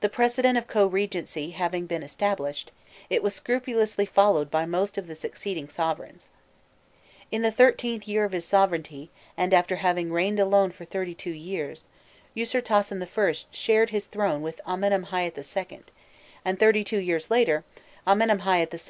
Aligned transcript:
The 0.00 0.08
precedent 0.08 0.56
of 0.56 0.66
co 0.66 0.88
regnancy 0.88 1.52
having 1.52 1.84
been 1.84 2.02
established, 2.02 2.72
it 3.10 3.22
was 3.22 3.34
scrupulously 3.34 4.06
followed 4.06 4.50
by 4.50 4.64
most 4.64 4.96
of 4.96 5.06
the 5.06 5.14
succeeding 5.14 5.68
sovereigns. 5.68 6.30
In 7.30 7.42
the 7.42 7.52
XIIIth 7.52 8.06
year 8.06 8.24
of 8.24 8.32
his 8.32 8.46
sovereignty, 8.46 9.10
and 9.36 9.52
after 9.52 9.76
having 9.76 10.14
reigned 10.14 10.40
alone 10.40 10.70
for 10.70 10.86
thirty 10.86 11.14
two 11.14 11.28
years, 11.32 11.86
Ûsirtasen 12.34 13.06
I. 13.06 13.46
shared 13.50 13.90
his 13.90 14.06
throne 14.06 14.40
with 14.40 14.62
Amenemhâît 14.66 15.70
II.; 15.70 15.80
and 16.42 16.58
thirty 16.58 16.82
two 16.82 16.96
years 16.98 17.30
later 17.30 17.62
Amenemhâît 18.06 18.72
II. 18.72 18.78